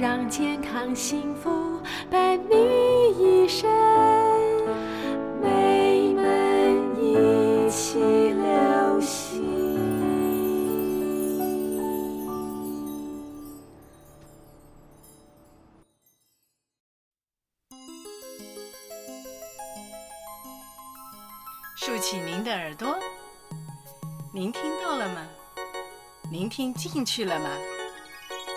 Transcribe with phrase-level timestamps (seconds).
[0.00, 3.68] 让健康幸福伴你一生，
[5.42, 6.24] 美满
[7.02, 9.48] 一起流行。
[21.74, 22.96] 竖起您的耳朵，
[24.32, 25.26] 您听到了吗？
[26.30, 27.50] 您听进去了吗？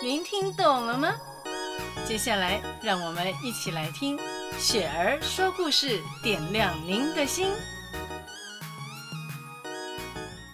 [0.00, 1.12] 您听懂了吗？
[2.04, 4.18] 接下来，让我们一起来听
[4.58, 7.48] 雪儿说故事，点亮您的心。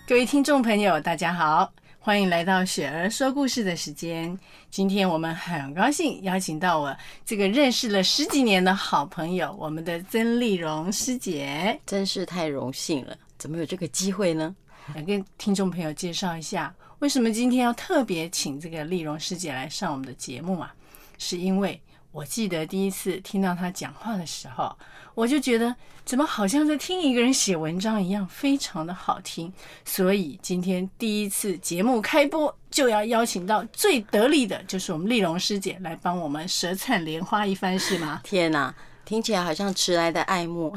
[0.07, 4.38] 各位听众朋友，大家好，欢迎来到雪儿说故事的时间。
[4.71, 13.16] 今天我们很高兴邀请到我这个认识了十几年的好朋友，我们的曾丽蓉师姐，真是太荣幸了。
[13.38, 14.55] 怎么有这个机会呢？
[14.95, 20.74] 来跟听众朋友介绍一下，为什么今天要特别请这个丽蓉师姐来上我们的节目啊？
[21.19, 24.74] 是因为我记得第一次听到他讲话的时候，
[25.15, 29.52] 我就觉得怎么好像在听一个人写文章一样，非常的好听。
[29.85, 38.21] 所以今天第一次节目开播，就要邀请到最得力的，就是我们丽蓉师姐来帮我们舌灿莲花一番，是吗？
[38.25, 38.75] 天哪！
[39.09, 40.70] 听起来好像迟来的爱慕，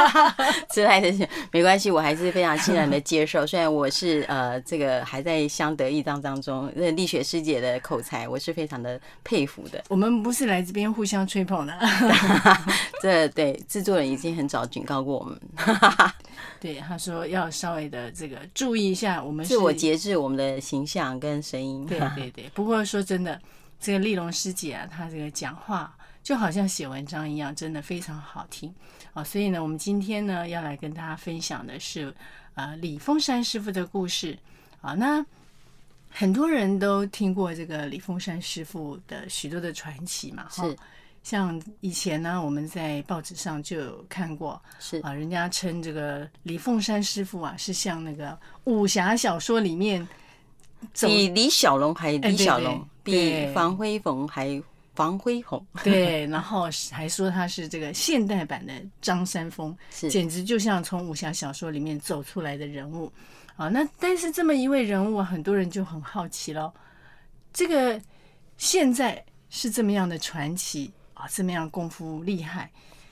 [0.72, 3.46] 迟来的没关系，我还是非常欣然的接受。
[3.46, 9.84] 虽然我是呃这个还在相得益彰当中，那丽雪师姐的口才我是非常的佩服的。
[9.88, 11.78] 我们不是来这边互相吹捧的，
[13.02, 15.38] 这对制作人已经很早警告过我们。
[16.58, 21.84] 对，他说要稍微的这个注意一下，我们自我节制我们的形象跟声音。
[21.84, 23.38] 对对对，不过说真的，
[23.78, 25.94] 这个丽蓉师姐啊，她这个讲话。
[26.28, 28.70] 就好像写文章一样，真的非常好听
[29.14, 29.24] 啊！
[29.24, 32.14] 所以呢，我们今天呢要来跟大家分享的是
[32.52, 34.38] 呃李凤山师傅的故事
[34.82, 34.92] 啊。
[34.92, 35.24] 那
[36.10, 40.76] 很多人都听过这个李凤山师傅的许多的传奇嘛，是
[41.22, 50.06] 像以前呢我们在报纸上就有看过，是啊，人家称这个李凤山师傅啊是像那个武侠小说里面
[50.92, 54.62] 比李小龙还李小龙，比黄飞鸿还。
[54.98, 63.12] 黄飞鸿对，然后还说他是这个现代版的张三丰，简直就像从武侠小说里面走出来的人物
[63.54, 63.68] 啊！
[63.68, 66.74] 那但是这么一位人物，很多人就很好奇了，
[67.52, 68.00] 这个
[68.56, 72.68] 现在是这么样的传奇啊，这么样功夫厉害，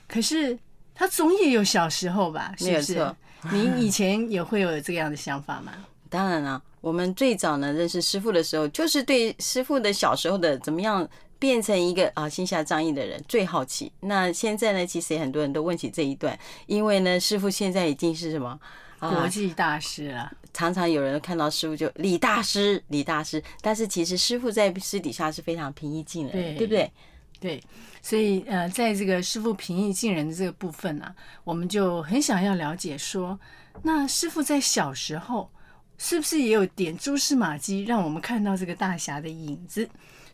[0.09, 0.59] 可是
[0.93, 2.53] 他总也有小时候吧？
[2.57, 3.15] 是不是？
[3.49, 5.71] 您 以前也会有这样的想法吗？
[6.09, 11.07] 当然了，我们最早呢认识师傅的时候，就是对师傅的小时候的怎么样。
[11.39, 13.91] 变成一个啊心下仗义的人最好奇。
[14.01, 18.59] 那现在呢，其实也很多人都问起这一段，因为呢，师傅现在已经是什么
[18.99, 20.31] 国际大师了。
[20.53, 23.43] 常常有人看到师傅就李大师，李大师。
[23.61, 26.91] 但是其实师傅在私底下是非常平易近人，对对不对？
[27.39, 27.63] 对。
[28.01, 33.37] 所以呃，在这个师傅平易近人的这个部分呢、啊，我们就很想要了解说，
[33.83, 35.51] 那师傅在小时候
[35.97, 39.87] 是不是也有点蛛丝马迹，让我们看到这个大侠的影子？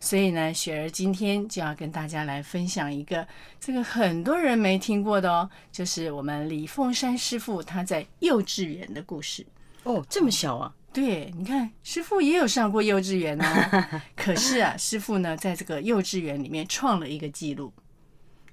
[0.03, 3.25] 所以呢，雪儿今天就要跟大家来分享一个
[3.57, 9.45] 这个很多人没听过的哦，就是我们李凤山师傅他在幼稚园的故事。
[9.83, 10.75] 哦，这么小啊？
[10.91, 14.01] 对，你看师傅也有上过幼稚园哦。
[14.13, 17.71] 可是啊，师傅呢，在这个幼稚园里面创了一个记录，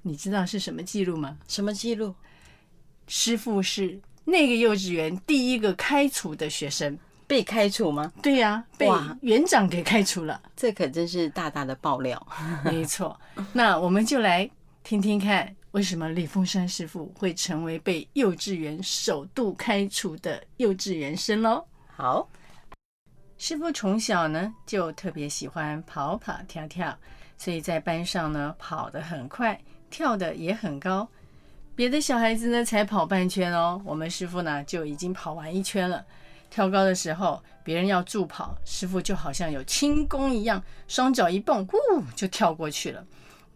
[0.03, 1.37] 你知道是什么记录吗？
[1.49, 2.15] 什么记录？
[3.07, 6.97] 师傅是那个幼稚园第一个开除的学生。
[7.31, 8.11] 被开除吗？
[8.21, 8.89] 对呀、啊，被
[9.21, 10.41] 园长给开除了。
[10.53, 12.27] 这可真是大大的爆料。
[12.65, 13.17] 没错，
[13.53, 14.49] 那我们就来
[14.83, 21.65] 听听看，为什么李凤山师傅会成为被幼稚园首度开除的幼稚园生喽？
[21.95, 22.27] 好，
[23.37, 26.93] 师傅从小呢就特别喜欢跑跑跳跳，
[27.37, 29.57] 所以在班上呢跑得很快，
[29.89, 31.07] 跳得也很高。
[31.77, 36.05] 别的小孩子呢才跑半圈哦，我们师傅呢就已经跑完一圈了。
[36.51, 41.77] 跳高的时候，别人要助跑，师傅就好像有轻功一样，双脚一蹦，呼
[42.13, 43.03] 就跳过去了。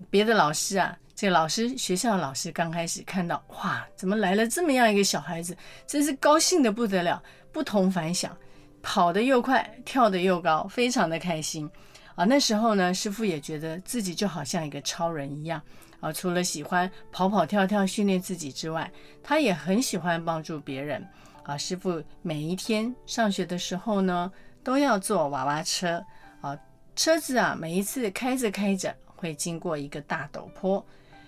[0.09, 5.55] 别的老师啊，这个老师学校的老师刚开始看到，哇，怎么来了这么样一个小孩子，
[5.85, 7.21] 真是高兴的不得了，
[7.51, 8.35] 不同凡响，
[8.81, 11.69] 跑得又快，跳得又高，非常的开心
[12.15, 12.23] 啊。
[12.23, 15.61] 那时候呢，师傅也觉得自己就好像一个超人一样
[15.99, 16.13] 啊。
[16.13, 18.89] 除了喜欢跑跑跳跳训练自己之外，
[19.21, 21.05] 他也很喜欢帮助别人。
[21.45, 24.31] 啊，师傅每一天上学的时候呢，
[24.63, 26.03] 都要坐娃娃车。
[26.41, 26.57] 啊，
[26.95, 30.83] 车子啊，每一次开着开着会经过一个大陡坡。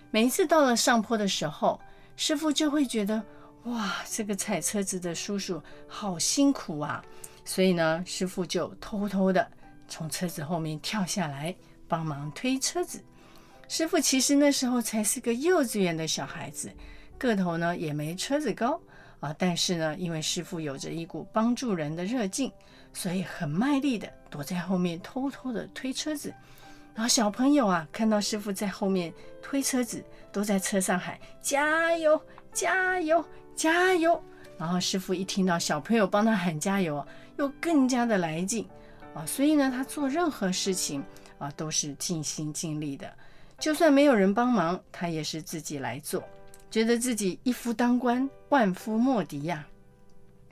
[0.10, 1.80] 每一次到了上坡的时候，
[2.16, 3.24] 师傅就会觉得，
[3.66, 7.04] 哇，这个踩车子的叔叔好辛苦啊。
[7.46, 9.48] 所以呢，师傅就偷偷的
[9.88, 11.56] 从车子后面跳下来，
[11.88, 13.04] 帮忙推车子。
[13.68, 16.72] 师傅其实那时候才是个幼稚园的小孩子，
[17.18, 18.82] 个头呢也没车子高
[19.20, 22.52] 啊，但是呢，因为师傅有着一股帮助人的热劲，
[22.94, 26.34] 所以很卖力的躲在后面偷偷的推车子。
[26.94, 32.20] 然后小朋友啊，看到师傅在后面推车子，都在车上喊加油、
[32.52, 33.24] 加油、
[33.56, 34.22] 加油。
[34.58, 37.06] 然后师傅一听到小朋友帮他喊加油，
[37.38, 38.68] 又更加的来劲
[39.14, 39.24] 啊。
[39.26, 41.04] 所以呢，他做任何事情
[41.38, 43.12] 啊，都是尽心尽力的。
[43.60, 46.24] 就算没有人帮忙，他也是自己来做，
[46.70, 49.66] 觉得自己一夫当关，万夫莫敌呀。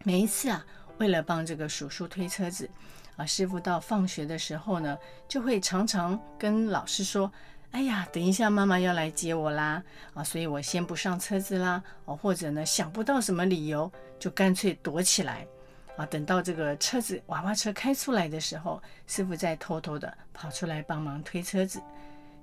[0.04, 0.66] 每一次啊，
[0.98, 2.70] 为了帮这个叔叔推车子。
[3.18, 7.32] 啊，师傅到放学的时候呢，就会常常跟老师说
[7.72, 9.82] ：“哎呀，等一下妈妈要来接我啦，
[10.14, 11.82] 啊，所以我先不上车子啦。
[12.04, 13.90] 哦，或者呢，想不到什么理由，
[14.20, 15.48] 就干脆躲起来。
[15.96, 21.82] 啊，等到这个车子娃娃车开出来的时候，师傅再偷偷的跑出来帮忙推车子。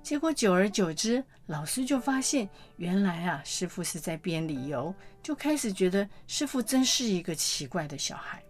[0.03, 8.43] 结果久而久之，老师就发现，原来啊，师傅是在编理由，就开始觉得师傅真是一个奇怪的小孩。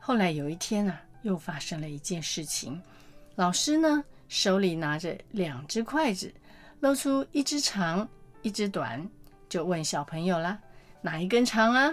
[0.00, 1.02] 后来有一天啊。
[1.22, 2.80] 又发生了一件事情，
[3.34, 6.32] 老师呢，手里拿着两只筷子，
[6.78, 8.08] 露出一只长，
[8.40, 9.04] 一只短，
[9.48, 10.56] 就问小朋友啦
[11.02, 11.92] ：“哪一根长啊？”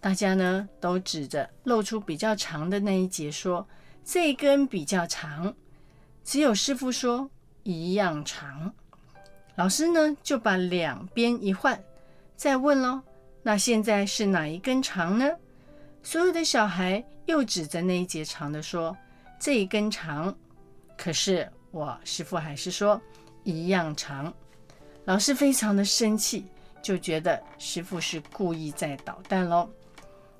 [0.00, 3.66] 大家呢都指着露出比较长的那一节说
[4.06, 5.52] ：“这一根比较长。”
[6.22, 7.28] 只有师傅说
[7.62, 8.72] ：“一样长。”
[9.56, 11.78] 老师呢就把两边一换，
[12.36, 13.02] 再问喽
[13.42, 15.28] ：“那现在是哪一根长呢？”
[16.02, 18.96] 所有的小孩又指着那一节长的说
[19.38, 20.34] ：“这一根长。”
[20.96, 23.00] 可是我师傅还是说
[23.44, 24.32] 一样长。
[25.04, 26.46] 老师非常的生气，
[26.82, 29.68] 就觉得师傅是故意在捣蛋喽。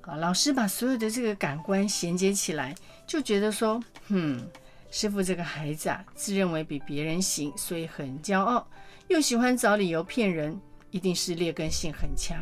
[0.01, 2.75] 啊，老师把所有的这个感官衔接起来，
[3.05, 4.45] 就觉得说：“嗯，
[4.95, 8.67] 师傅这个孩子啊，自认为比别人行，所以很骄傲，
[9.07, 10.55] 又喜欢找理由骗人，
[10.91, 12.39] 一定是劣根性很强。”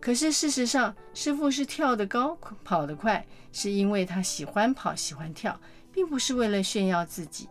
[0.00, 2.34] 可是事实上，师傅是跳得高、
[2.64, 3.22] 跑得快，
[3.52, 5.60] 是因为他喜欢跑、喜欢跳，
[5.92, 7.46] 并不是为了炫耀自己。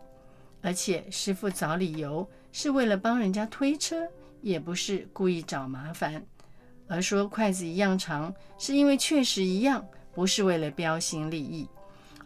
[0.63, 4.07] 而且师傅找理由是为了帮人家推车，
[4.41, 6.25] 也不是故意找麻烦。
[6.87, 11.69] 而说筷子一样长，是因为确实一样，不是为了标新立异。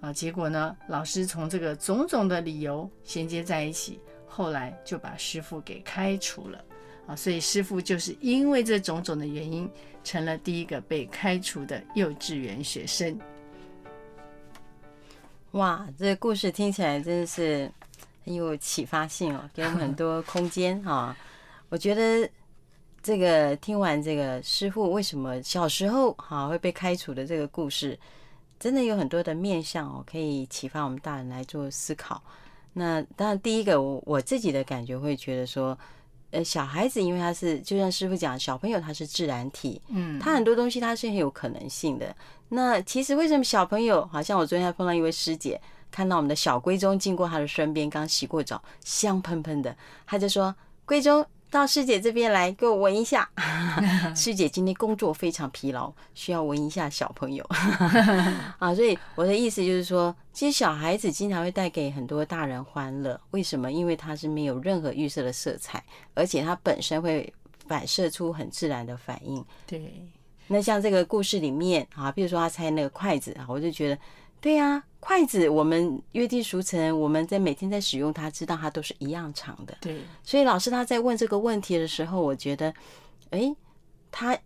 [0.06, 6.64] 啊，结果呢，老师从这个种种的理由衔接在一起，后来就把师傅给开除了。
[7.08, 9.68] 啊，所以师傅就是因为这种种的原因，
[10.04, 13.20] 成了第一个被开除的幼稚园学生。
[15.54, 17.72] 哇，这个故事听起来真的是
[18.24, 21.18] 很有启发性哦，给我们很多 空间哈。
[21.70, 22.30] 我觉得
[23.02, 27.98] 这个听完这个师傅为什么小时候哈会被开除的这个故事，
[28.60, 32.22] 真的有很多的面向哦，可以启发我们大人来做思考。
[32.74, 35.78] 那当然，第一个我我自己的感觉会觉得说。
[36.32, 42.14] 呃，小孩子因为他是，就像师傅讲，小朋友他是自然体，嗯，他很多东西他是很有可能性的。
[42.50, 49.74] 那其实为什么小朋友，好像我昨天还碰到一位师姐，看到我们的小龟中经过他的身边，刚洗过澡，香喷喷的，
[50.06, 50.54] 他就说
[50.84, 51.26] 龟中。
[51.50, 53.30] 到师姐这边来，给我闻一下。
[54.16, 57.46] 师姐今天工作非常疲劳，需要闻一下小朋友
[58.60, 58.74] 啊。
[58.76, 63.20] 所以我的意思就是说，其实小孩子经常会带给很多大人欢乐。
[63.32, 63.72] 为什么？
[63.72, 65.84] 因为他是没有任何预设的色彩，
[66.14, 67.34] 而且他本身会
[67.68, 69.44] 反射出很自然的反应。
[69.66, 70.04] 对。
[70.48, 73.98] 那像这个故事里面啊，比如说他猜那个筷子啊，我就觉得。
[74.46, 79.76] 对呀，筷子我们约定俗成，我们在每天在使用它，知道它都是一样长的。
[79.82, 82.72] 对，所以老师他在问这个问题的时候，我觉得，
[83.32, 83.56] 哎，
[84.12, 84.38] 他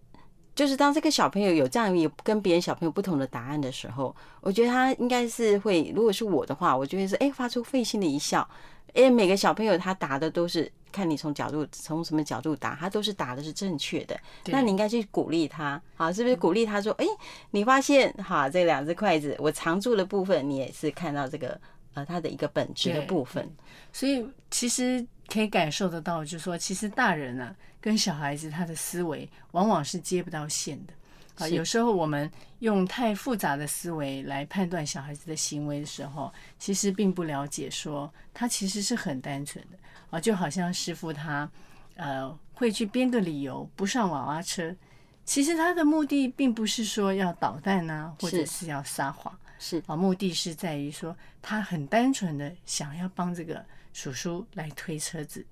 [0.55, 8.49] 就是当这个小朋友有这样有跟别人小朋友不同的答案的时候，我觉得他应该是会，如果是我的话，我就会说哎发出会心的一笑。
[8.93, 10.71] 哎，每个小朋友他答的都是。
[10.91, 14.19] 看你从角度从什么角度答，他都是答的是正确的。
[14.45, 17.05] 那你应该去鼓励他，好，是不是鼓励他说：“哎，
[17.51, 21.61] 你发现哈，这两只筷子我藏住的部分，你也是看到这个
[21.93, 23.47] 呃它的一个本质的部分。”
[23.93, 30.93] 所以其实可以感受得到，就是说，其实大人呢、啊、跟小孩子他的思维往往是接不到线的。
[31.39, 32.29] 啊，有时候我们
[32.59, 39.77] 用太复杂的思维来判断小孩子的行为的时候，其实并不了解说他其实是很单纯的。
[40.09, 41.49] 啊，就好像师傅他，
[41.95, 44.75] 呃，会去编个理由不上娃娃车，
[45.23, 48.65] 其实他的目的并不是说要捣蛋呐、啊，或者是。
[48.65, 49.83] 要撒谎，是。
[49.85, 55.45] 啊，目的是在于说他很单纯的想要帮这个叔叔来推车子，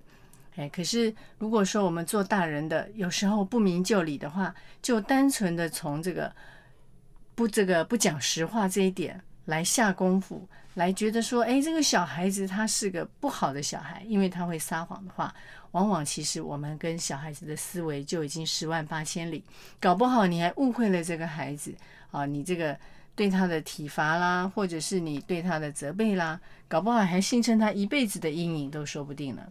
[0.58, 6.34] 哎，可是如果说我们做大人的有时候不明就里的话，就单纯的从这个
[7.36, 15.32] 不这个不讲实话这一点来下功夫，来觉得说，哎，这个小孩子他是个不好的小孩，因为他会撒谎的话，
[15.74, 19.44] 往往其实我们跟小孩子的思维就已经十万八千里，
[19.80, 21.72] 搞不好你还误会了这个孩子
[22.10, 22.76] 啊，你这个
[23.16, 29.44] 对他的体罚啦，或者是你对他的责备啦，搞不好还形成他一辈子的阴影都说不定呢。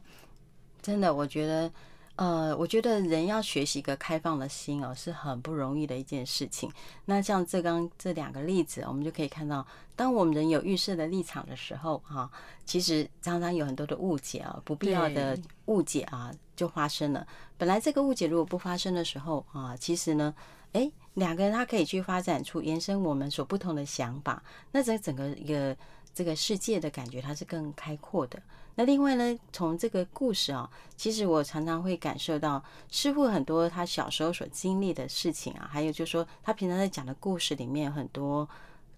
[0.86, 1.70] 真的，我觉得。
[2.18, 6.72] 呃，我觉得人要学习一个开放的心哦，是很不容易的一件事情。
[7.04, 12.30] 那像这刚这两个例子，我们就可以看到，当我们人有预设的立场的时候，哈，
[12.64, 17.26] 其实常常有很多的误解啊，不必要的误解啊，就发生了。
[17.58, 20.34] 本来这个误解如果不发生的时候啊，其实呢，
[20.72, 25.76] 诶，两个人他可以去发展出延伸我们所不同的想法，那这整个一个
[26.14, 28.40] 这个世界的感觉，它是更开阔的。
[28.76, 38.48] 那另外呢，从这个故事啊，其实我常常会感受到师傅很多他小时候所经历的事情啊，还有就是说他平常在讲的故事里面很多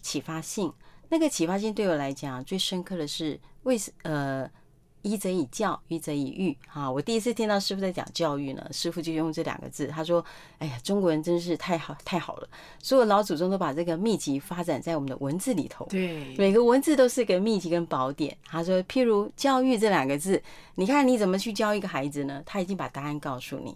[0.03, 0.71] 启发性。
[1.09, 4.51] 那个启发性对我来讲最深刻的是为什呃。
[5.09, 6.55] 一则以教，一则以育。
[6.67, 10.23] 哈，我第一次听到师傅在讲教育呢，师傅就用这两个字，他说
[10.59, 12.49] ：“哎呀，中国人真是太好太好了，
[12.83, 15.87] 所有老祖宗都把这个秘籍发展在我们的文字里头。
[15.87, 20.43] 对，每个文字都是个秘籍跟宝典。”他说：“譬如教育这两个字，
[20.75, 22.43] 你看你怎么去教一个孩子呢？
[22.45, 23.75] 他已经把答案告诉你。”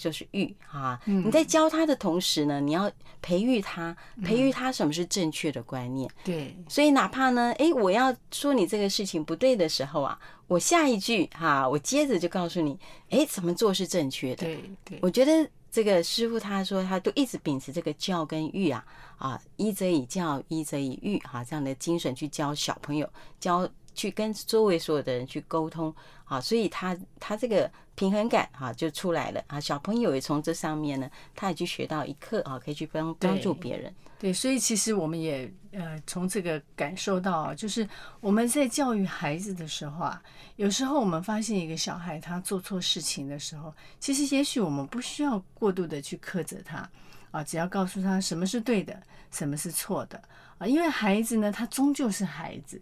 [0.00, 2.90] 就是育哈，你在教他的同时呢，你要
[3.20, 6.10] 培育他，培育他什么是正确的观念。
[6.24, 12.78] 对，所以哪怕呢，诶，我要说你这个事情不对的时候啊，我下一句哈，我接着就告诉你，
[13.10, 14.46] 诶，怎么做是正确的。
[14.46, 18.84] 对对，我觉得这个师傅他说他都一直秉持这个教跟育啊
[19.18, 25.94] 啊，一则以教，一则以育哈，这样的精神去教小朋友，教去跟周围所有的人去沟通
[26.30, 27.70] 啊，所以他他这个。
[27.96, 33.94] 平衡感啊就出来了啊，小朋友也从这上面呢，他也去学到一课啊，可以去帮帮助别人。
[34.18, 37.86] 对，所以其实我们也呃从这个感受到，就是
[38.20, 40.22] 我们在教育孩子的时候啊，
[40.56, 46.88] 有时候我们发现一个小孩他做错事情的时候，其实也许我们不需要过度的去苛责他
[47.32, 48.98] 啊，只要告诉他什么是对的，
[49.30, 50.22] 什么是错的
[50.56, 52.80] 啊，因为孩子呢，他终究是孩子。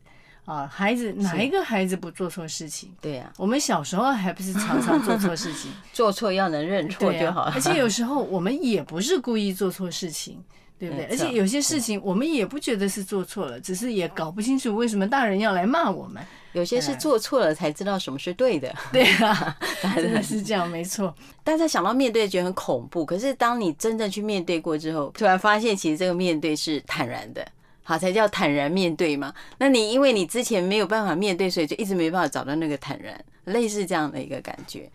[0.48, 2.90] 啊，孩子哪一个孩子不做错事情？
[3.02, 7.52] 对呀，我们小时候还不是常常做错事情， 做错要能认错就好了。
[7.54, 10.42] 而且有时候我们也不是故意做错事情，
[10.78, 11.04] 对不对？
[11.10, 16.24] 而且有些事情我们也不觉得是做错了，只是也搞不清楚为什么大人要来骂我们。
[16.54, 18.74] 有些是做错了才知道什么是对的。
[18.90, 19.54] 对啊，
[19.94, 21.14] 真的是这样，没错。
[21.44, 27.46] 大家想到面对觉得很恐怖，可是当你真正去面对过之后，突然发现其实这个面对是坦然的。
[27.88, 29.32] 好，才叫坦然面对嘛。
[29.56, 34.90] 那你因为你之前没有办法面对，所以就一直没办法找到那个坦然，类似这样的一个感觉。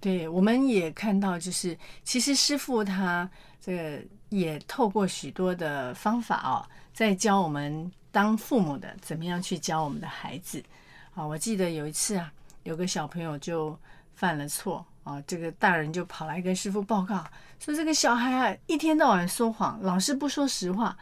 [0.00, 1.74] 对，我们也看到，就是
[2.04, 3.26] 其实师傅他
[3.58, 6.60] 这个也透过许多的方法哦，
[6.92, 10.62] 在教我们当父母的怎么样去教我们的孩子。
[11.14, 12.30] 啊，我记得有一次啊，
[12.64, 13.74] 有个小朋友就
[14.14, 17.24] 犯了错啊，这个大人就跑来跟师傅报告
[17.58, 20.94] 说，这个小孩啊一天到晚说谎，老是不说实话。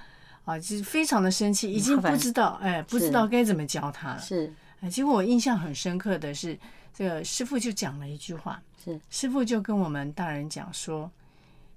[0.45, 4.21] 啊，就是非常的生气，已经不知道哎，不知道该怎么教他了。
[4.21, 6.59] 是，哎，结果我印象很深刻的是，
[6.93, 11.11] 这个师傅就讲了一句话，是师傅就跟我们大人讲说，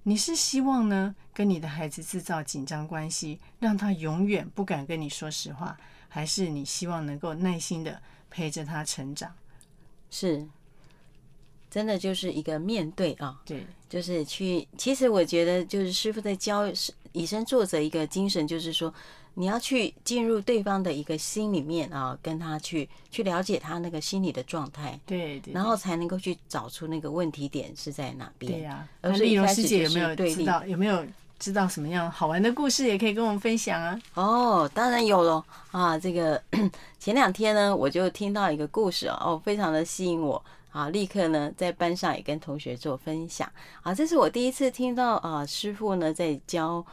[0.04, 5.78] 你是希望呢跟你的孩子制造紧张关系，让他永远不敢跟你说实话，
[6.10, 9.34] 还是你希望能够耐心的陪着他成长？
[10.12, 10.46] 是，
[11.72, 14.68] 真的就是一个面对啊，对，就是去。
[14.78, 16.92] 其实我觉得，就是师傅在教是。
[17.18, 18.94] 以身作则一个精神，就是说，
[19.34, 28.52] 你要去进入对方的一个心里面啊，跟他去去了解他那个心理的状态，对，对，然后才能够去找出那个问题点是在哪边。
[28.52, 31.06] 对呀、啊，而丽蓉师姐有没有知道有没有
[31.40, 34.00] 知道什么样好玩的故事，也可以跟我们分享啊？
[34.14, 35.98] 哦，当然有了啊！
[35.98, 36.42] 这个
[37.00, 40.44] 前两天呢，我就听到一个故事哦，非常的吸引我。
[40.74, 43.52] 啊，立刻呢，在班上也跟同学做分享。
[43.82, 46.86] 啊，这是我第一次听到啊，师傅呢在教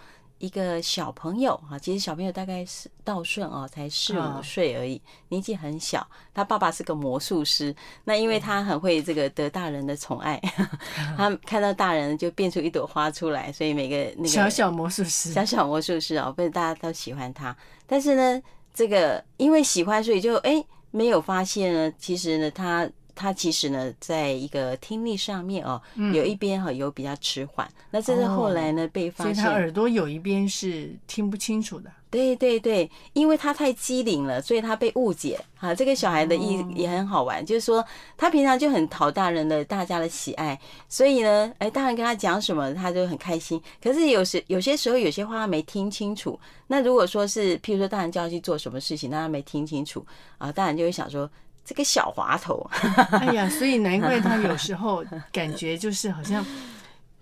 [0.44, 6.06] 一个小朋友啊，其实小朋友大概是道顺哦，才四五岁而已，年纪很小。
[6.34, 7.74] 他爸爸是个魔术师，
[8.04, 10.38] 那因为他很会这个得大人的宠爱，
[11.16, 17.56] 他看到大人就变出一朵花出来，所以每个那个小小魔术师，小小魔术师哦，被大家都喜欢他。
[17.86, 18.42] 但是呢，
[18.74, 22.88] 这个因为喜欢，所以就哎没有发现呢，其实呢他。
[23.14, 25.80] 他其实呢，在一个听力上面哦，
[26.12, 31.90] 有一边哈有比较迟缓，那这是后来呢被发现，所以他耳朵有一边是听不清楚的。
[32.10, 35.74] 对对对，因为他太机灵了，所以他被误解啊。
[35.74, 37.84] 这个小孩的意也很好玩，就是说
[38.16, 40.56] 他平常就很讨大人的大家的喜爱，
[40.88, 43.60] 所以呢，哎，大人跟他讲什么，他就很开心。
[43.82, 50.06] 可是有时有些时候有些话他没听清楚，那如果说是譬如说大人叫他去做什么事情，那他没听清楚
[50.38, 51.28] 啊，大人就会想说
[51.64, 52.68] 这个小滑头。
[53.20, 56.44] 哎呀，所以难怪他有时候 感觉就是好像。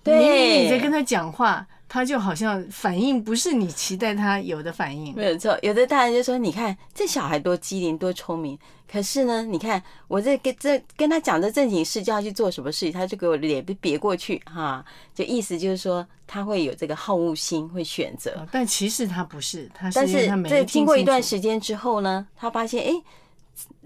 [0.04, 5.14] 明明你在跟他讲话，他就好像反应不是你期待他有的反应。
[5.14, 8.58] 没有错，有的大人就说：“你看这小孩多机灵，多聪明。”
[8.90, 14.84] 可是呢，你看我这跟这跟他讲的正经事，叫他去做什么事情，他就给我脸别过去哈。
[15.14, 18.44] 就意思就是说，他会有这个好恶心，会选择。
[18.50, 22.88] 但其实他不是，他是但是这经过一段时间之后呢，他发现哎。
[22.88, 23.02] 欸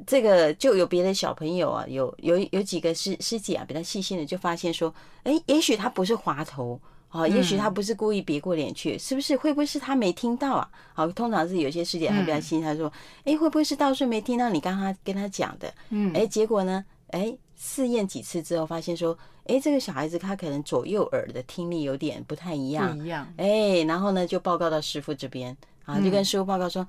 [0.07, 4.95] 这个就有别的小朋友啊，有有有几个师师姐啊，比较细心的就发现说，
[5.25, 9.37] 哎，也许他不是滑头啊，也许他不是故意别过脸去，是不是？
[9.37, 10.69] 会不会是他没听到啊？
[10.95, 12.93] 好，通常是有些师姐还比较细心，他说，
[13.25, 15.73] 哎，会不会是道顺没听到你刚刚跟他讲的？
[15.91, 26.87] 嗯，哎，结果呢，哎，试验几次之后发现说，哎，这个小孩子他可能左右耳的听力有点不太一样，不一样，哎，然后呢就报告到师傅这边啊，就跟师傅报告说。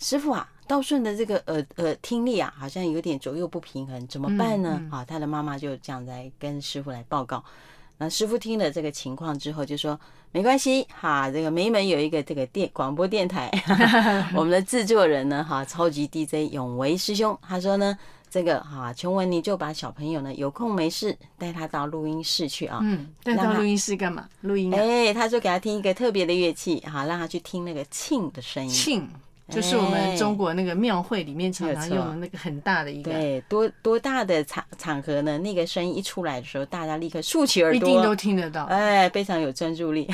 [0.00, 4.82] 师傅啊，道顺的这个耳耳听力啊，好像有点左右不平衡，怎么办呢？
[4.90, 7.42] 啊，他的妈妈就这样来跟师傅来报告。
[7.98, 9.98] 那师傅听了这个情况之后，就说
[10.32, 13.48] 没关系哈，这个梅门有一个这个电广播电台，
[14.34, 17.96] 我们的制作人呢哈，超级 DJ 永维师兄，他说呢，
[18.28, 24.28] 这个哈琼文你就把小朋友呢有空没事带他到录音室去啊，嗯，带到录音室干嘛？
[24.40, 24.74] 录音？
[24.74, 28.70] 哎，他说给他听一个特别的乐器，哈，让他去听那个磬的声音。
[28.70, 29.02] 磬。
[29.48, 35.36] 就是我们中国那个庙会里面常常用的那个很大的一个，对，多多大的场场合呢？
[35.38, 40.08] 那个声音一出来的时候，大家立刻竖起耳朵，一定都听得到，哎，非常有专注力。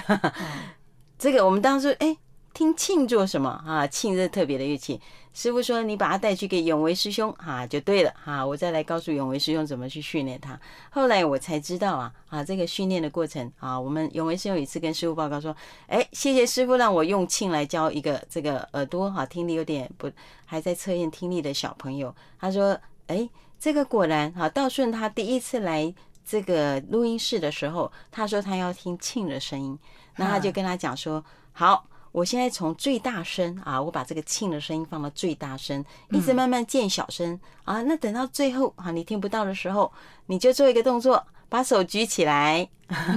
[1.19, 2.17] 这个我们当时哎。
[2.53, 3.87] 听磬做什么啊？
[3.87, 5.01] 磬是特别的乐器。
[5.33, 8.45] 师傅说：“你把它带去给永维师兄啊，就对了哈。
[8.45, 10.61] 我再来告诉永维师兄怎么去训练他。
[10.91, 15.55] 后来我才知道啊啊，这个训练的过程啊，我们永维师兄有一次跟师傅报告说：
[15.87, 20.11] 哎，谢谢师傅让我用磬来教一个这个耳朵哈听力有点不
[20.45, 22.13] 还在测验听力的小朋友。
[22.41, 25.95] 他说：哎，这个果然啊，道顺他第一次来
[26.27, 29.79] 这个录音室的时候，他说他要听磬的声音，
[30.17, 37.83] 那他就跟他讲说：好。”我现在从最大声啊，我把这个庆的声音放到最大声，一直慢慢渐小声啊。
[37.83, 39.93] 那等到最后啊，你听不到的时候，
[40.27, 42.69] 你就做一个动作，把手举起来，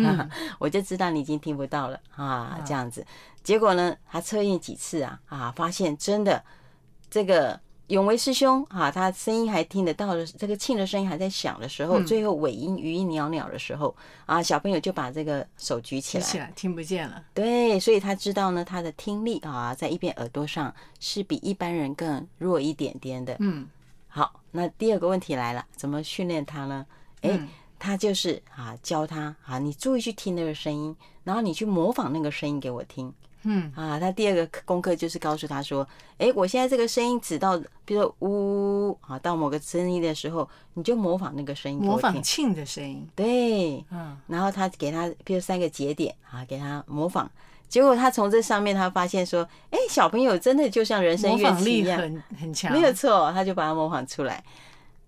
[0.59, 2.59] 我就知道你已经听不到了啊。
[2.65, 3.05] 这样子，
[3.43, 6.43] 结果呢，他测验几次啊啊，发现真的
[7.09, 7.59] 这个。
[7.93, 17.23] 永维师兄啊，他声音还听得到的，这个磬的声音还在响的时候，最后尾音余音袅袅的时候啊，小朋友就把这个手举起来，举起来听不见了。
[17.35, 23.37] 对，所以他知道呢，他的听力啊，在一边耳朵上是比一般人更弱一点点的。
[23.39, 23.67] 嗯，
[24.07, 26.83] 好，那第二个问题来了，怎么训练他呢？
[27.21, 27.39] 哎，
[27.77, 33.13] 他就是啊，教他啊，你注意去听那个声音，然后你去模仿那个声音给我听。
[33.43, 43.07] 嗯啊，他第二个功课就是告诉他说：“哎，我现在这个声音只到，比如说呜啊，到某个声音的时候，你就模仿那个声音，模仿庆的声音。
[43.15, 47.29] 对，嗯，然后他给他，比如三个节点啊，给他模仿。
[47.67, 54.43] 结果他从这上面，他发现说：哎，小朋友真的就像人生乐器一样，很很强，没有错，他就把它模仿出来。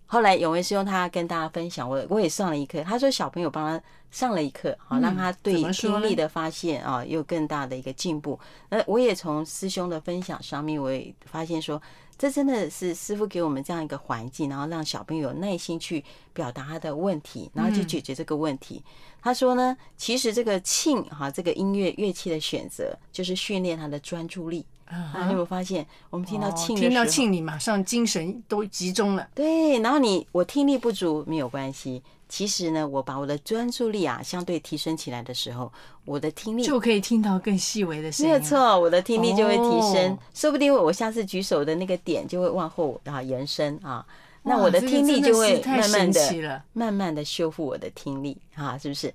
[0.07, 2.83] 后来永维师兄他跟大家分享，我我也上了一课。
[2.83, 8.39] 他说小朋友帮他上了一课，好让他对听力的发现啊有更大的一个进步。
[8.69, 11.81] 那我也从师兄的分享上面，我也发现说，
[12.17, 18.82] 这真的是师傅给我们这样一个环境，然后让小朋友有耐心去表达他的问题，然后去解决这个问题。
[19.21, 24.65] 他说呢，其实这个磬哈这个音乐乐器的选择，就是训练他的专注力。
[24.86, 29.28] 啊，你有没有发现，我们听到磬，听到磬，你马上精神都集中了。
[29.34, 35.71] 对，然后你我听力不足没有关系，其实呢，我把我的专注力啊相对提升起来的时候，
[36.05, 38.31] 我的听力就可以听到更细微的声音。
[38.31, 44.05] 没有错，我的听力就会提升，说不定我下次举手的那个点就会往后啊延伸啊，
[44.43, 49.13] 那我的听力就会慢慢的、慢慢的修复我的听力啊，是不是？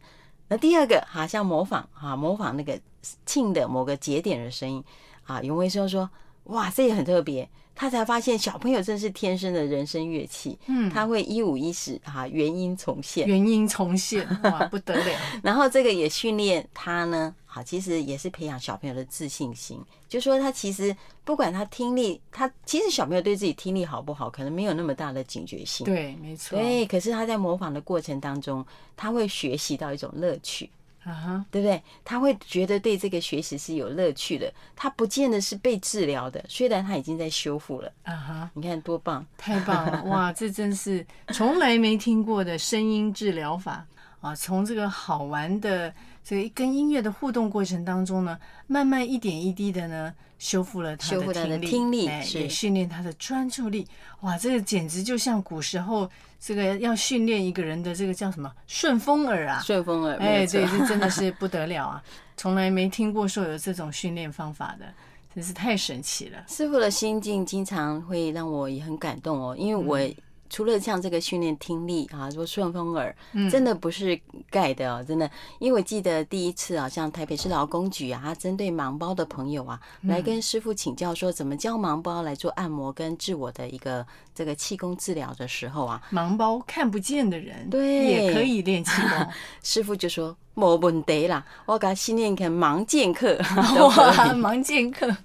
[0.49, 2.79] 那第二个好像模仿啊，模仿那个
[3.27, 4.83] 磬的某个节点的声音。
[5.27, 6.11] 啊，永维师兄说
[6.51, 7.49] ：“哇，这也很特别。”
[7.81, 15.19] 他才发现小朋友真是天生的人声乐器，嗯，他会一五一十哈，原音重现，原音重现，哇，不得了。
[15.43, 19.81] 然后这个也训练他呢，好，其实也是培养小朋友的自信心。
[20.11, 25.87] 就说他其实不管他听力，他其实小朋友对自己听力好不好，可能没有那么大的警觉性。
[25.87, 26.59] 对，没错。
[26.59, 28.63] 对，可是他在模仿的过程当中，
[28.95, 30.69] 他会学习到一种乐趣。
[31.11, 31.83] 啊哈，对不对？
[32.05, 38.51] 他会觉得对这个学习是有乐趣的，他不见得是被治疗的，虽然他已经在修复了啊哈。
[38.55, 40.33] 你看多棒，太棒了 哇！
[40.33, 43.85] 这真是从来没听过的声音治疗法
[44.21, 44.35] 啊！
[44.35, 45.93] 从这个好玩的
[46.31, 48.39] 这个跟音乐的互动过程当中呢，
[48.69, 50.15] 慢慢一点一滴的呢。
[50.39, 53.87] 修复了他的听力，哎，也训练他的专注力。
[54.21, 59.61] 哇，这个简直就像古时候这个要训练一个人的这个叫什么顺风耳啊？
[59.61, 62.03] 顺风耳，哎，对，这真的 是不得了啊！
[62.39, 64.87] 从来没听过说有这种训练方法的，
[65.35, 66.39] 真是太神奇了。
[66.49, 70.15] 师傅的心境经常会让我也很感动哦，因为我。
[70.51, 73.17] 除了像这个训练听力啊，说顺风耳，
[73.51, 75.31] 真的不是盖的哦，真的。
[75.61, 88.05] 因为我记得第一次啊，像台北市劳工局啊，他针对盲包的朋友啊，来跟师傅请教说怎么教盲包来做按摩跟自我的一个这个气功治疗的时候啊，盲包看不见的人对。
[88.11, 89.27] 也可以练气功，
[89.63, 93.37] 师傅就说没问题啦，我给他训练成盲剑客，
[93.79, 95.09] 哇，盲剑客。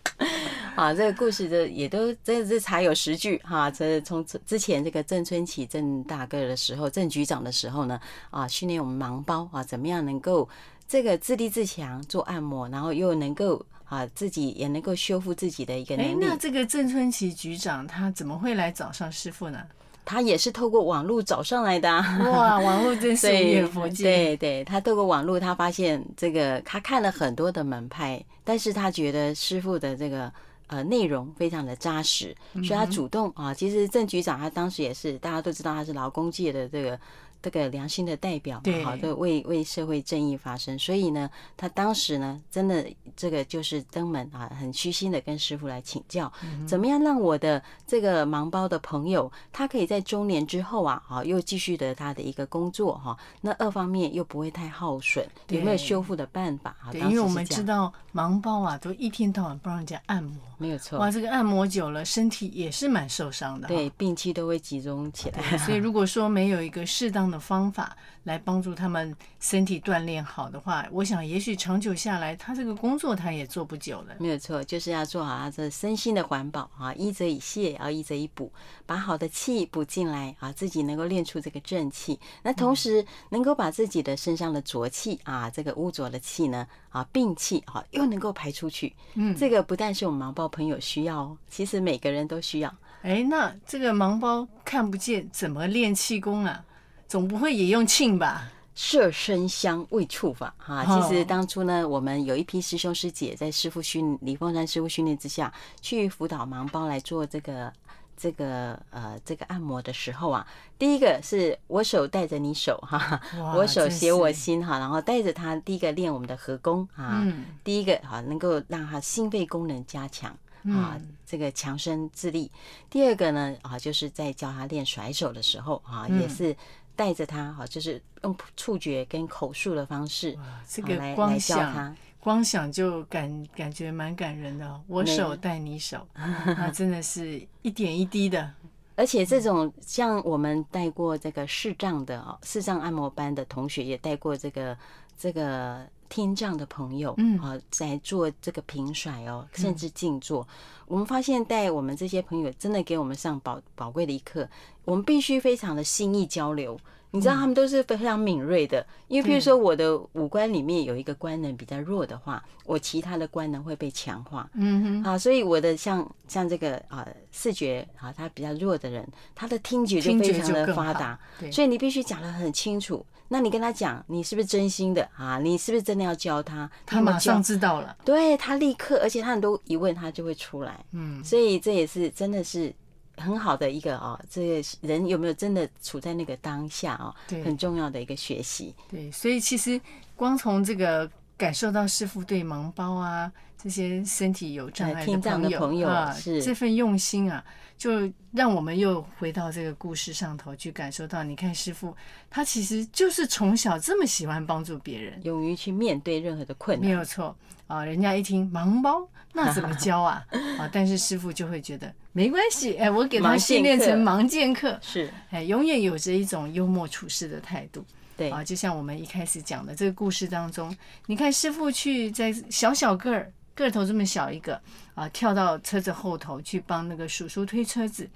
[0.76, 3.72] 啊，这个故事的也都这这才有十句哈。
[3.72, 7.98] 这是从之前这个郑春琪郑大哥的时候，郑局长的时候呢，
[8.30, 10.48] 啊，训练我们盲包啊，怎么样能够
[10.86, 16.18] 这个自立自强做按摩，然后又能够啊自己也能够修复自己的一个能力。
[16.20, 19.62] 那这个郑春琪局长他怎么会来找上师傅呢？
[20.04, 21.90] 他也是透过网络找上来的。
[21.90, 24.04] 哇，网络真 是无远弗届。
[24.04, 30.30] 对对，他透过网络，他发现这个他看了很多的门派，但是他觉得师傅的这个。
[30.67, 33.54] 呃，内容非常的扎实，所以他主动啊。
[33.54, 36.99] 其实郑局长他当时也是，大家都知道他是劳工界的这个。
[37.45, 42.84] 这个良心的代表，好的为为社会正义发声，所以呢，他当时呢，真的
[43.15, 46.34] 这个就是登门啊，很虚心的跟师傅来请教，
[46.67, 56.89] 怎么样让我的这个盲包的朋友，他可以在中年之后啊，好，又继续的他的一个工作哈，那二方面又不会太耗损，有没有修复的办法啊？
[56.93, 60.97] 因为我们知道盲包啊，都一天到晚不让人家按摩，没有错。
[60.97, 65.58] 哇，这个按摩久了，身体也是蛮受伤的，对，病气都会集中起来。
[65.60, 74.15] 所以如果说没有一个适当的方法来帮助他们身体锻炼好的话，我想也许长久下来，他这个工作他也做不久了。
[74.19, 78.52] 没有错，就是要做好他这身心的环保啊，一则以泻，而一则以补，
[78.86, 88.93] 把好的气补进来啊，自己能够练出这个正气，那同时能够把自己的身上的浊气啊，这个污浊的气呢啊，病气啊，又能够排出去。
[89.15, 92.74] 嗯，这个不但是我们盲包朋友需要哦，其实每个人都需要。
[93.02, 96.65] 哎，那这个盲包看不见，怎么练气功啊？
[97.08, 98.52] 总不会也用磬吧？
[98.74, 107.72] 摄生香味触法哈，其实当初呢，我们有一批师兄师姐在师傅训李凤山师傅训练之下去辅导盲包来做这个
[108.18, 110.46] 这个呃这个按摩的时候啊，
[110.78, 113.22] 第一个是我手带着你手哈，
[113.56, 117.26] 我手写我心哈，然后带着他第一个练我们的合功啊，
[117.63, 122.52] 第一个哈能够让他心肺功能加强啊，这个强身自立。
[122.89, 126.54] 第二个呢啊，就是在教他练甩手的时候啊，也是。
[126.95, 134.81] 带着他哈，就是用触觉跟口述的方式，这个光想光想就感感觉蛮感人的。
[134.88, 138.51] 我手带你手，那 真的是一点一滴的。
[138.95, 144.77] 而且这种像我们带过这个视障的哦，视障按摩班的同学，也带过这个
[145.17, 150.48] 这个听障的朋友，嗯，啊，在做这个平甩哦，甚至静坐。
[150.88, 154.48] 我们发现带我们这些朋友，真的给我们上宝宝贵的一课。
[154.84, 156.80] 我们必须非常的心意交流，
[157.15, 164.49] 你知道他们都是非常敏锐的，因为譬如说我的五官里面有一个官能比较弱的话，我其他的官能会被强化。
[164.54, 171.17] 嗯哼，啊，所以我的像像这个啊视觉啊，他比较弱的人，他的听觉就非常的发达。
[171.51, 173.06] 所以你必须讲得很清楚。
[173.30, 175.39] 那你跟他讲，你是不是真心的啊？
[175.39, 176.69] 你是不是真的要教他？
[176.86, 180.84] 他马上知道了，对，他立刻，而且他很多疑问他就会出来。
[180.91, 182.73] 嗯，所以这也是真的是。
[183.17, 187.15] 很好的一个啊，这个人有没有真的处在那个当下啊？
[187.28, 188.73] 对，很重要的一个学习。
[188.89, 189.80] 对，所以其实
[190.15, 197.44] 光从这个感受到师傅对盲包啊这些身体有障碍的朋友，朋友啊，是这份用心啊，
[197.78, 201.24] 就让我们又回到这个故事上头去感受到。
[201.24, 201.96] 你看师傅，
[202.30, 207.36] 他其实就是从小这么喜欢帮助别人，勇于去面对任何的困难，没有错
[207.68, 207.84] 啊。
[207.84, 210.26] 人家一听盲包，那怎么 教啊？
[210.60, 211.91] 啊，但是师傅就会觉得。
[212.12, 217.84] 没关系，哎，我给他训练成盲剑客，是，哎，永远有着一种幽默处事的态度，
[218.15, 220.74] 对啊，就像我们一开始讲的这个故事当中，
[221.08, 224.62] 你看师傅去在小小个儿个头这么小一个
[224.94, 228.08] 啊，跳到车子后头去帮那个叔叔推车子，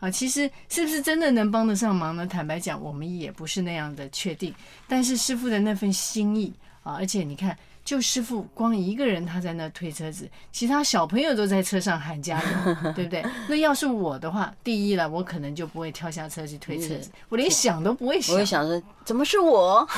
[0.00, 2.26] 啊，其实是不是真的能帮得上忙呢？
[2.26, 4.54] 坦白讲，我们也不是那样的确定，
[4.86, 6.52] 但是师傅的那份心意。
[6.82, 7.56] 啊，而且你看。
[7.88, 13.24] 就师傅光一个人，他在那推车子，其他小朋友都在车上喊加油， 对不对？
[13.48, 18.34] 那要是我的话，第一了，我可能就不会跳下车去推车子，我连想都不会想。
[18.34, 19.88] 我会想说，怎么是我？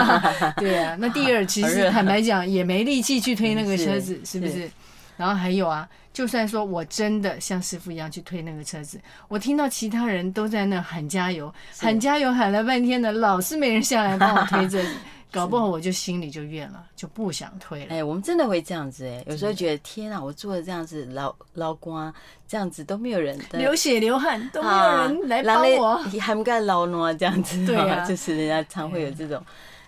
[0.60, 4.70] 对啊，那第二，其实坦白讲，也没力气去推那个车子，是不是？
[5.16, 14.94] 然后还有啊，就算说我真的像师傅一样去推那个车子，我听到其他人都在那喊加油，喊加油喊了半天的，老是没人下来帮我推车子。
[15.30, 17.94] 搞不好我就心里就怨了，就不想推了。
[17.94, 22.12] 哎，我们真的会这样子哎，有时候觉得天啊，我做的这样子捞捞瓜，
[22.46, 27.66] 这样子都没有人流血流汗，都没有人来帮我，还不敢捞呢这样子。
[27.66, 29.42] 对啊， 就是人家常会有这种。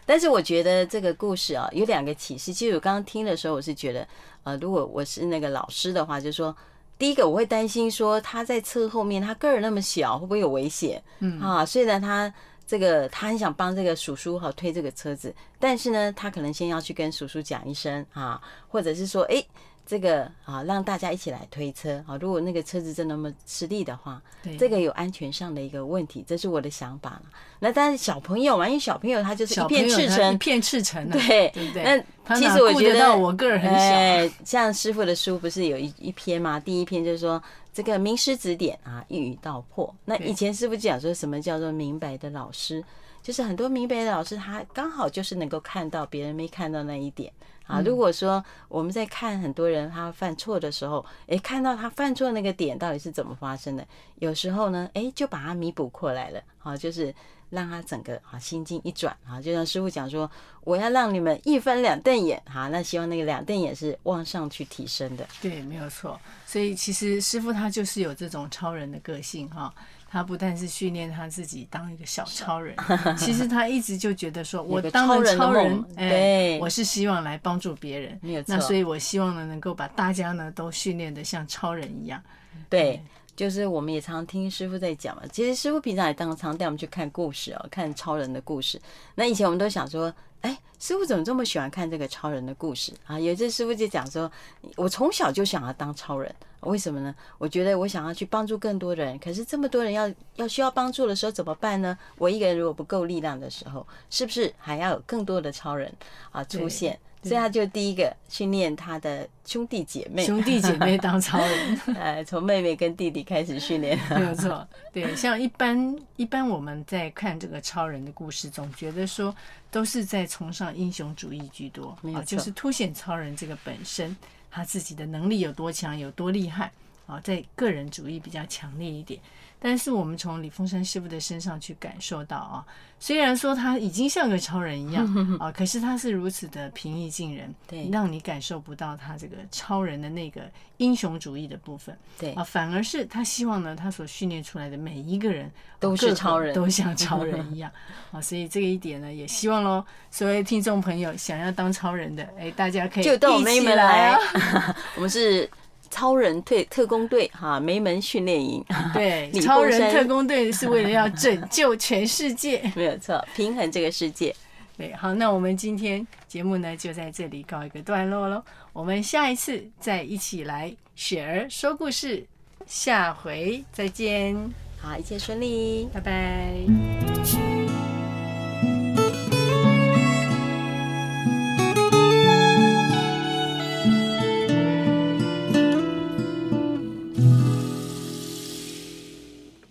[0.04, 2.52] 但是我觉得这个故事啊，有两个启示。
[2.52, 4.06] 其实我刚刚听的时候，我是觉得，
[4.44, 6.54] 呃，如果我是那个老师的话，就是说，
[6.98, 11.02] 第一个我会担心说他在车后面，他个儿那么小，会不会有危险？
[11.20, 12.32] 嗯啊，虽然他。
[12.70, 19.44] 这个他很想帮这个叔叔哈推这个车子，但是呢，他可能先要去跟叔叔讲一声啊，或者是说，哎，
[19.90, 22.16] 这个啊，让大家一起来推车啊。
[22.20, 27.22] 如果那个车子真那么吃力的话，对，这个有安全上的一个问题，这是我的想法了。
[27.58, 31.82] 那但是小朋友嘛，因为小朋友他就是一片赤诚，一片赤诚，对对对。
[31.82, 36.60] 那其实我觉得我个人很小，哎，像师傅的书不是有一一篇吗？
[36.60, 37.42] 第一篇就是说。
[37.72, 39.94] 这个名师指点啊，一语道破。
[40.04, 42.84] 那以前师傅讲说什么叫做明白的老师，
[43.22, 47.32] 就是很多明白的老师，他刚好就是能够看到别人没看到那一点
[47.70, 47.80] 啊。
[47.84, 57.14] 如果说我们在看很多人他犯错的时候，诶，看到他犯错那个点到底是怎么发生的，有时候呢，诶，就把它弥补过来了啊，就是。
[57.50, 60.30] 让他整个啊心境一转啊，就像师傅讲说，
[60.60, 65.26] 我要让你们一分两瞪眼哈，那希望那个两瞪眼是往上去提升的。
[65.42, 66.16] 对，没有错。
[66.46, 69.74] 所以其实师傅他就是有这种超人的个性哈，
[70.10, 72.74] 他不但是训练他自己当一个小超人，
[73.16, 78.18] 其实他一直就觉得说，我当了超人，哎，我是希望来帮助别人。
[78.46, 82.20] 那所以我希望呢，能够把大家呢都训练的像超人一样。
[82.68, 83.00] 对。
[83.40, 88.78] 就是我们也常听师傅在讲嘛，其实师傅平常也常常带我们去看故事哦，看超人的故事。
[89.14, 93.18] 那以前我们都想说，哎，师傅怎么这么喜欢看这个超人的故事啊？
[93.18, 94.30] 有一次师傅就讲说，
[94.76, 97.14] 我从小就想要当超人，为什么呢？
[97.38, 101.96] 我觉得我想要去帮助更多的人，可是这么多人要要需要帮助的时候怎么办呢？
[102.18, 105.90] 我一个人如果不够力量的时候，是不是还要有更多的超人
[106.30, 107.00] 啊出现？
[107.22, 114.66] 所以他就第一个训练他的兄弟姐妹，兄弟姐妹当超人， 呃，从妹妹跟弟弟开始训练，没有错。
[114.92, 119.34] 对，像一般一般我们在看这个超人的故事，总觉得说
[119.70, 124.16] 都是在崇尚英雄主义居多，啊，就是凸显超人这个本身
[124.50, 126.72] 他自己的能力有多强，有多厉害
[127.06, 129.20] 啊，在个人主义比较强烈一点。
[129.60, 132.64] 但是我们从李凤山师傅的身上去感受到啊，
[132.98, 135.06] 虽然说他已经像个超人一样
[135.38, 142.32] 啊，可是他是如此的平易近人，对，让你感受不到他这个超人的那个英雄主义的部分，对。
[142.32, 147.70] 啊，反而是他希望呢，他所训练出来的每一个人都是超人，都像超人一样
[148.12, 154.16] 啊，所以这个一点呢，也希望喽，所有听众朋友想要当超人的，哎，大家可以就到我们一起来，
[154.96, 155.48] 我们是。
[155.90, 158.64] 超人特特工队哈，梅门训练营。
[158.94, 164.34] 对，超人特工队是为了要拯救全世界， 没有错，平衡这个世界。
[164.76, 168.42] 对，好，那我们今天节目呢就在这里告一个段落喽。
[168.72, 172.24] 我们下一次再一起来雪儿说故事，
[172.66, 174.34] 下回再见。
[174.80, 177.09] 好，一切顺利，拜拜。